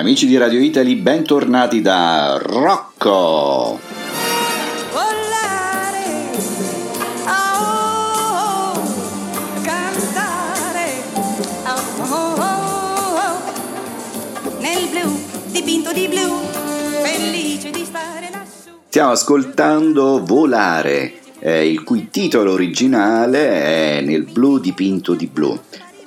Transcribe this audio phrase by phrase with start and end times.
[0.00, 3.78] Amici di Radio Italy, bentornati da Rocco!
[4.92, 6.30] Volare,
[9.60, 11.02] cantare,
[14.58, 16.40] nel blu, dipinto di blu,
[17.02, 18.70] felice di stare lassù.
[18.88, 25.60] Stiamo ascoltando Volare, eh, il cui titolo originale è Nel blu dipinto di blu.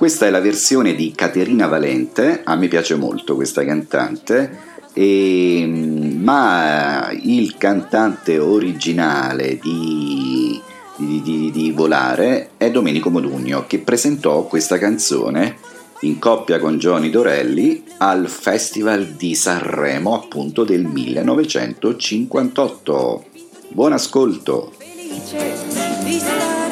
[0.03, 4.59] Questa è la versione di Caterina Valente, a me piace molto questa cantante,
[4.91, 10.61] e, ma il cantante originale di,
[10.97, 15.55] di, di, di Volare è Domenico Modugno che presentò questa canzone
[16.01, 23.25] in coppia con Johnny Dorelli al Festival di Sanremo appunto del 1958.
[23.69, 24.73] Buon ascolto!
[24.77, 26.62] Felice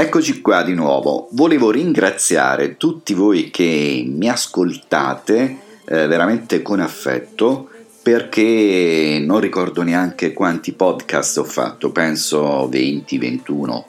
[0.00, 1.28] Eccoci qua di nuovo.
[1.32, 7.68] Volevo ringraziare tutti voi che mi ascoltate eh, veramente con affetto
[8.02, 13.82] perché non ricordo neanche quanti podcast ho fatto, penso 20-21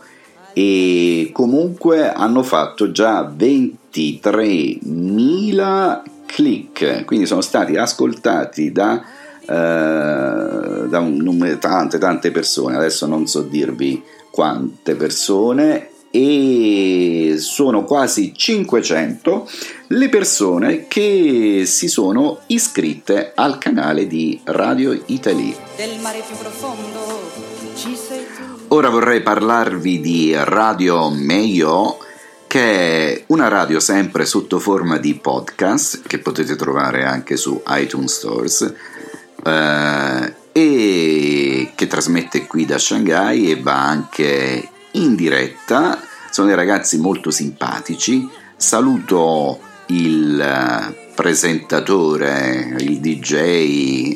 [0.51, 9.01] e comunque hanno fatto già 23.000 click, quindi sono stati ascoltati da,
[9.43, 18.33] eh, da un tante tante persone, adesso non so dirvi quante persone e sono quasi
[18.35, 19.49] 500
[19.87, 25.55] le persone che si sono iscritte al canale di Radio Italy.
[28.67, 31.97] Ora vorrei parlarvi di Radio Meio,
[32.47, 38.13] che è una radio sempre sotto forma di podcast, che potete trovare anche su iTunes
[38.13, 38.73] Stores,
[39.43, 46.01] eh, e che trasmette qui da Shanghai e va anche in diretta.
[46.29, 48.27] Sono dei ragazzi molto simpatici.
[48.55, 54.13] Saluto il eh, presentatore, il DJ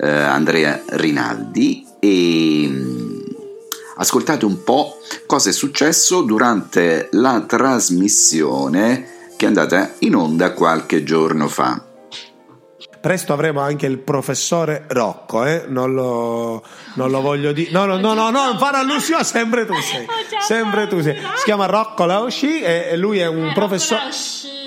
[0.00, 3.20] eh, Andrea Rinaldi e mm,
[3.96, 11.04] ascoltate un po' cosa è successo durante la trasmissione che è andata in onda qualche
[11.04, 11.87] giorno fa.
[13.00, 15.64] Presto avremo anche il professore Rocco, eh?
[15.68, 16.62] non, lo,
[16.94, 17.70] non lo voglio dire.
[17.70, 20.04] No, no, no, no, no, non fare allusione, sempre tu sei.
[20.40, 21.14] Sempre tu sei.
[21.36, 24.00] Si chiama Rocco Laoshi e lui è un professore.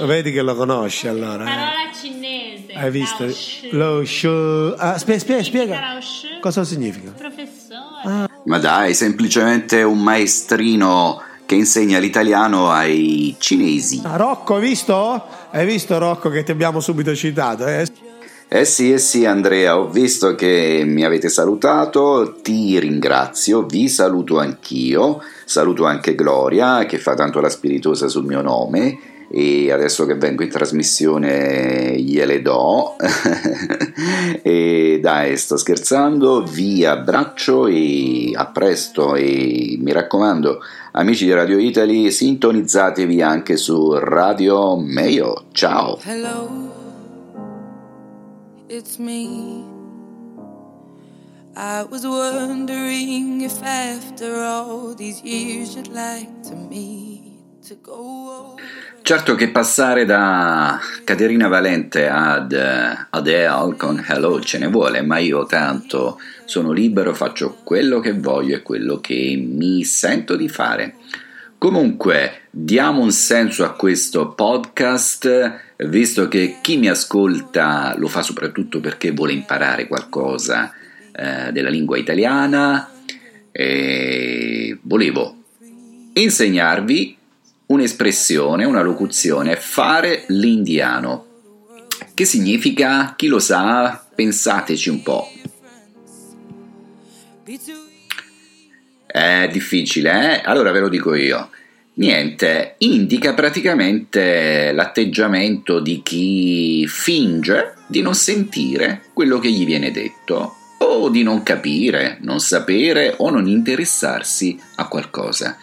[0.06, 1.44] Vedi che lo conosci allora.
[1.44, 1.48] eh?
[1.48, 1.72] Parola
[2.02, 2.74] cinese.
[2.74, 3.24] Hai visto?
[3.24, 3.70] Laoshi.
[3.74, 4.74] Laoshi.
[4.78, 5.80] Ah, spie- spie- spiega.
[5.80, 6.28] Laoshi.
[6.40, 7.12] Cosa significa?
[7.12, 8.30] Professore.
[8.46, 14.02] Ma dai, semplicemente un maestrino che insegna l'italiano ai cinesi.
[14.06, 15.24] Ah, Rocco, hai visto?
[15.52, 17.68] Hai visto Rocco che ti abbiamo subito citato?
[17.68, 17.86] Eh?
[18.54, 24.40] Eh sì, eh sì Andrea, ho visto che mi avete salutato, ti ringrazio, vi saluto
[24.40, 30.16] anch'io, saluto anche Gloria che fa tanto la spiritosa sul mio nome e adesso che
[30.16, 32.98] vengo in trasmissione gliele do.
[34.44, 40.60] E dai sto scherzando, vi abbraccio e a presto e mi raccomando
[40.94, 46.00] amici di Radio Italy sintonizzatevi anche su Radio Meio, ciao!
[46.04, 46.71] Hello,
[48.72, 49.66] it's me.
[51.58, 57.36] I was wondering if after all these years you'd like to meet
[57.68, 58.56] to go.
[59.02, 65.18] Certo che passare da Caterina Valente ad eh, Adele con Hello ce ne vuole, ma
[65.18, 70.96] io tanto sono libero, faccio quello che voglio e quello che mi sento di fare.
[71.62, 78.80] Comunque, diamo un senso a questo podcast, visto che chi mi ascolta lo fa soprattutto
[78.80, 80.74] perché vuole imparare qualcosa
[81.12, 82.90] eh, della lingua italiana
[83.52, 85.36] e volevo
[86.14, 87.16] insegnarvi
[87.68, 91.26] un'espressione, una locuzione, fare l'indiano.
[92.16, 93.14] Che significa?
[93.16, 94.04] Chi lo sa?
[94.16, 95.32] Pensateci un po'.
[99.12, 100.42] È difficile, eh?
[100.46, 101.50] Allora ve lo dico io.
[101.96, 110.56] Niente, indica praticamente l'atteggiamento di chi finge di non sentire quello che gli viene detto
[110.78, 115.58] o di non capire, non sapere o non interessarsi a qualcosa.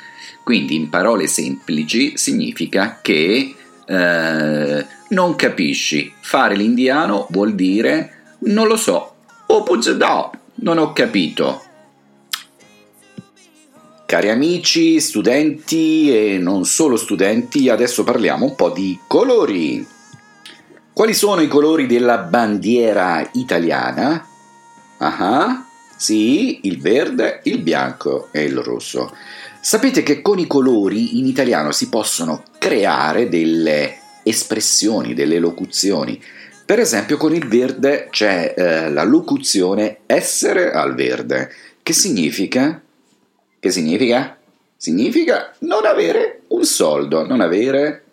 [0.44, 3.54] Quindi in parole semplici significa che
[3.86, 6.12] eh, non capisci.
[6.20, 9.14] Fare l'indiano vuol dire non lo so,
[9.46, 11.62] oppure no, non ho capito.
[14.08, 19.86] Cari amici, studenti e non solo studenti, adesso parliamo un po' di colori.
[20.94, 24.26] Quali sono i colori della bandiera italiana?
[24.96, 25.62] Ah,
[25.94, 29.14] sì, il verde, il bianco e il rosso.
[29.60, 36.18] Sapete che con i colori in italiano si possono creare delle espressioni, delle locuzioni.
[36.64, 41.52] Per esempio con il verde c'è eh, la locuzione essere al verde,
[41.82, 42.82] che significa?
[43.60, 44.38] Che significa?
[44.76, 48.04] Significa non avere un soldo, non avere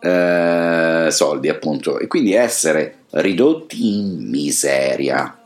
[0.00, 5.38] eh, soldi appunto, e quindi essere ridotti in miseria.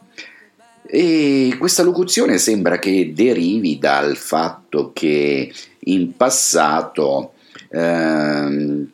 [0.86, 5.52] E questa locuzione sembra che derivi dal fatto che
[5.84, 7.34] in passato
[7.68, 8.90] ehm,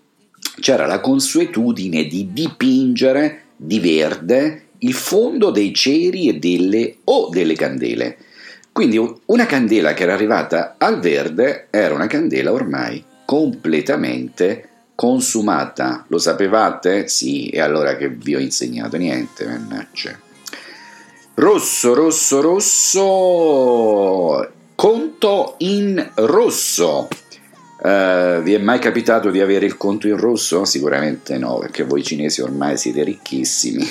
[0.60, 7.54] c'era la consuetudine di dipingere di verde il fondo dei ceri e delle o delle
[7.54, 8.18] candele.
[8.76, 16.04] Quindi una candela che era arrivata al verde era una candela ormai completamente consumata.
[16.08, 17.08] Lo sapevate?
[17.08, 20.18] Sì, e allora che vi ho insegnato niente, mannaggia.
[21.36, 23.00] Rosso, rosso, rosso,
[24.74, 27.08] conto in rosso.
[27.78, 30.66] Uh, vi è mai capitato di avere il conto in rosso?
[30.66, 33.88] Sicuramente no, perché voi cinesi ormai siete ricchissimi.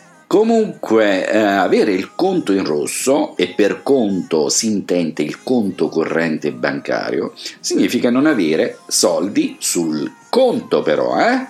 [0.30, 6.52] Comunque, eh, avere il conto in rosso, e per conto si intende il conto corrente
[6.52, 11.48] bancario, significa non avere soldi sul conto però, eh?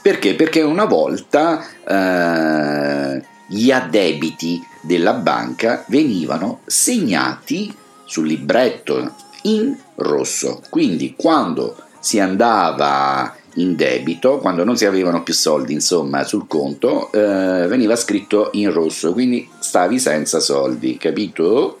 [0.00, 0.36] Perché?
[0.36, 10.62] Perché una volta eh, gli addebiti della banca venivano segnati sul libretto in rosso.
[10.70, 17.10] Quindi quando si andava in debito, quando non si avevano più soldi insomma sul conto,
[17.12, 21.78] eh, veniva scritto in rosso, quindi stavi senza soldi, capito?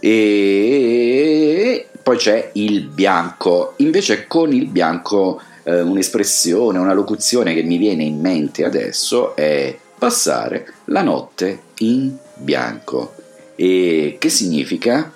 [0.00, 7.78] E poi c'è il bianco, invece con il bianco eh, un'espressione, una locuzione che mi
[7.78, 13.14] viene in mente adesso è passare la notte in bianco.
[13.56, 15.12] E che significa?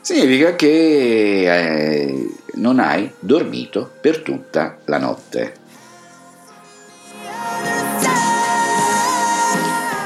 [0.00, 5.54] Significa che eh, non hai dormito per tutta la notte.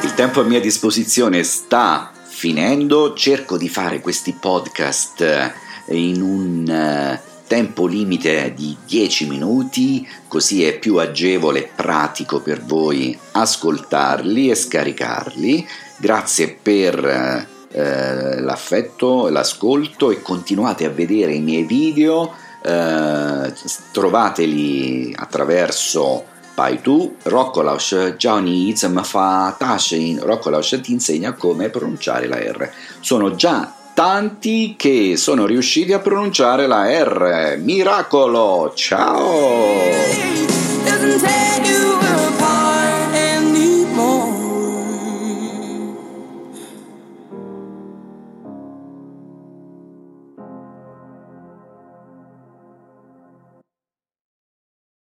[0.02, 5.52] Il tempo a mia disposizione sta finendo, cerco di fare questi podcast eh,
[5.96, 12.62] in un eh, tempo limite di 10 minuti, così è più agevole e pratico per
[12.62, 15.66] voi ascoltarli e scaricarli.
[15.98, 22.32] Grazie per eh, l'affetto, l'ascolto e continuate a vedere i miei video,
[22.62, 23.52] eh,
[23.92, 26.24] trovateli attraverso
[26.54, 32.70] Paitu, Roccolaus Johnny Izm fa Tashin, Roccolaus ti insegna come pronunciare la R.
[33.00, 37.58] Sono già tanti che sono riusciti a pronunciare la R.
[37.58, 38.72] Miracolo!
[38.74, 40.35] Ciao!